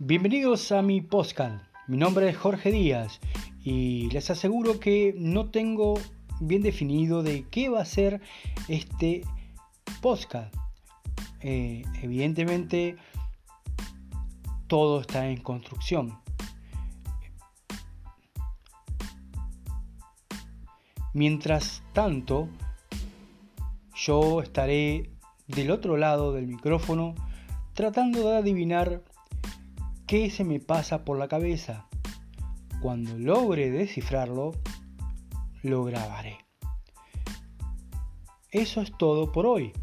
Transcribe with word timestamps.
Bienvenidos 0.00 0.70
a 0.70 0.80
mi 0.80 1.00
podcast. 1.00 1.60
Mi 1.88 1.96
nombre 1.96 2.28
es 2.28 2.36
Jorge 2.36 2.70
Díaz 2.70 3.18
y 3.64 4.08
les 4.10 4.30
aseguro 4.30 4.78
que 4.78 5.12
no 5.18 5.50
tengo 5.50 5.94
bien 6.38 6.62
definido 6.62 7.24
de 7.24 7.46
qué 7.50 7.68
va 7.68 7.80
a 7.80 7.84
ser 7.84 8.20
este 8.68 9.22
podcast. 10.00 10.54
Eh, 11.40 11.82
evidentemente 12.00 12.96
todo 14.68 15.00
está 15.00 15.26
en 15.26 15.40
construcción. 15.40 16.16
Mientras 21.12 21.82
tanto, 21.92 22.48
yo 23.96 24.42
estaré 24.42 25.10
del 25.48 25.72
otro 25.72 25.96
lado 25.96 26.32
del 26.32 26.46
micrófono 26.46 27.16
tratando 27.74 28.30
de 28.30 28.36
adivinar 28.36 29.02
qué 30.08 30.30
se 30.30 30.42
me 30.42 30.58
pasa 30.58 31.04
por 31.04 31.18
la 31.18 31.28
cabeza. 31.28 31.86
Cuando 32.80 33.18
logre 33.18 33.70
descifrarlo, 33.70 34.52
lo 35.62 35.84
grabaré. 35.84 36.38
Eso 38.50 38.80
es 38.80 38.90
todo 38.96 39.30
por 39.30 39.44
hoy. 39.44 39.74